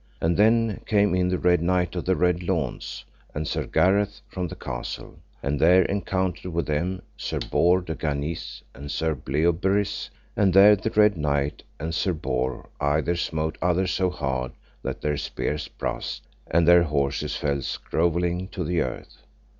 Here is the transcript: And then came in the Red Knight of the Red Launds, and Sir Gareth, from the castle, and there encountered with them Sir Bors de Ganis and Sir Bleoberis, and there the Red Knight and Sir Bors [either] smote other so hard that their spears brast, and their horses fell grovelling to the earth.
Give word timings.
And 0.19 0.35
then 0.35 0.81
came 0.87 1.13
in 1.13 1.27
the 1.27 1.37
Red 1.37 1.61
Knight 1.61 1.95
of 1.95 2.05
the 2.05 2.15
Red 2.15 2.39
Launds, 2.41 3.03
and 3.35 3.47
Sir 3.47 3.67
Gareth, 3.67 4.21
from 4.27 4.47
the 4.47 4.55
castle, 4.55 5.19
and 5.43 5.59
there 5.59 5.83
encountered 5.83 6.49
with 6.51 6.65
them 6.65 7.03
Sir 7.17 7.37
Bors 7.51 7.85
de 7.85 7.93
Ganis 7.93 8.63
and 8.73 8.89
Sir 8.89 9.13
Bleoberis, 9.13 10.09
and 10.35 10.55
there 10.55 10.75
the 10.75 10.89
Red 10.89 11.17
Knight 11.17 11.61
and 11.79 11.93
Sir 11.93 12.13
Bors 12.13 12.65
[either] 12.79 13.15
smote 13.15 13.59
other 13.61 13.85
so 13.85 14.09
hard 14.09 14.53
that 14.81 15.01
their 15.01 15.17
spears 15.17 15.67
brast, 15.67 16.23
and 16.49 16.67
their 16.67 16.81
horses 16.81 17.35
fell 17.35 17.61
grovelling 17.91 18.47
to 18.47 18.63
the 18.63 18.81
earth. 18.81 19.17